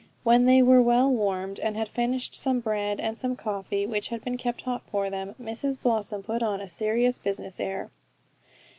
[0.23, 4.23] When they were well warmed, and had finished some bread, and some coffee which had
[4.23, 7.91] been kept hot for them, Mrs Blossom put on a serious business air.